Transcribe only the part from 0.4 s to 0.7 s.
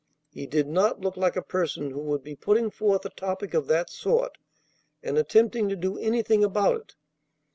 did